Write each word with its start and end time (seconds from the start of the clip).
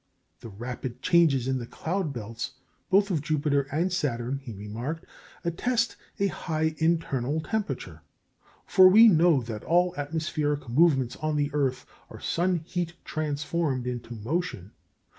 The 0.39 0.49
rapid 0.49 1.03
changes 1.03 1.47
in 1.47 1.59
the 1.59 1.67
cloud 1.67 2.11
belts 2.11 2.53
both 2.89 3.11
of 3.11 3.21
Jupiter 3.21 3.67
and 3.71 3.93
Saturn, 3.93 4.39
he 4.39 4.51
remarked, 4.51 5.05
attest 5.45 5.95
a 6.19 6.25
high 6.25 6.73
internal 6.79 7.39
temperature. 7.39 8.01
For 8.65 8.87
we 8.87 9.07
know 9.07 9.43
that 9.43 9.63
all 9.63 9.93
atmospheric 9.97 10.67
movements 10.67 11.17
on 11.17 11.35
the 11.35 11.51
earth 11.53 11.85
are 12.09 12.19
sun 12.19 12.61
heat 12.65 12.95
transformed 13.05 13.85
into 13.85 14.15
motion. 14.15 14.71